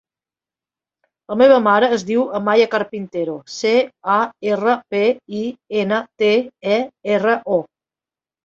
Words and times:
La 1.33 1.35
meva 1.41 1.59
mare 1.65 1.89
es 1.97 2.05
diu 2.07 2.23
Amaya 2.39 2.65
Carpintero: 2.71 3.35
ce, 3.57 3.75
a, 4.15 4.17
erra, 4.55 4.73
pe, 4.97 5.03
i, 5.41 5.45
ena, 5.85 6.03
te, 6.23 6.33
e, 6.79 6.81
erra, 7.19 7.39
o. 7.59 7.63